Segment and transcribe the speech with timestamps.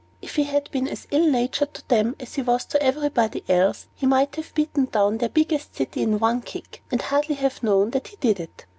[0.19, 3.85] If he had been as ill natured to them as he was to everybody else,
[3.93, 7.91] he might have beaten down their biggest city at one kick, and hardly have known
[7.91, 8.65] that he did it.